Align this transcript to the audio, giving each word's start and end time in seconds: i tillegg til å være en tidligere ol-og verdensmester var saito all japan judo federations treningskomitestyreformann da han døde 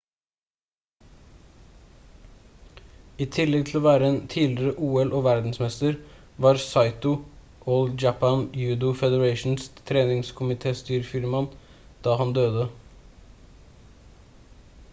i 3.25 3.27
tillegg 3.35 3.65
til 3.71 3.79
å 3.79 3.81
være 3.87 4.07
en 4.13 4.15
tidligere 4.35 4.87
ol-og 5.01 5.21
verdensmester 5.27 5.99
var 6.45 6.61
saito 6.63 7.11
all 7.75 7.85
japan 8.05 8.41
judo 8.61 8.89
federations 9.03 9.69
treningskomitestyreformann 9.91 11.51
da 12.09 12.17
han 12.23 12.33
døde 12.39 12.65